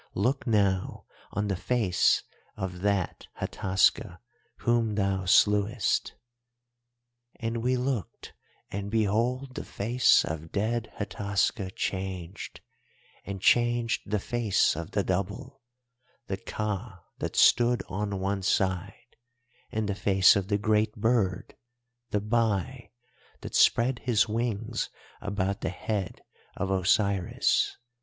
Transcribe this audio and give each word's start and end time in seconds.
Look 0.15 0.47
now 0.47 1.05
on 1.31 1.47
the 1.47 1.55
face 1.55 2.23
of 2.57 2.79
that 2.81 3.27
Hataska 3.39 4.17
whom 4.61 4.95
thou 4.95 5.25
slewest.' 5.25 6.15
"And 7.35 7.57
we 7.57 7.77
looked, 7.77 8.33
and 8.71 8.89
behold 8.89 9.53
the 9.53 9.63
face 9.63 10.25
of 10.25 10.51
dead 10.51 10.91
Hataska 10.97 11.75
changed, 11.75 12.61
and 13.25 13.39
changed 13.41 14.01
the 14.07 14.17
face 14.17 14.75
of 14.75 14.89
the 14.89 15.03
Double, 15.03 15.61
the 16.25 16.37
Ka 16.37 17.03
that 17.19 17.35
stood 17.35 17.83
on 17.87 18.19
one 18.19 18.41
side, 18.41 19.17
and 19.71 19.87
the 19.87 19.93
face 19.93 20.35
of 20.35 20.47
the 20.47 20.57
great 20.57 20.95
bird, 20.95 21.53
the 22.09 22.19
Bai, 22.21 22.89
that 23.41 23.53
spread 23.53 23.99
his 23.99 24.27
wings 24.27 24.89
about 25.21 25.61
the 25.61 25.69
head 25.69 26.21
of 26.57 26.71
Osiris. 26.71 27.77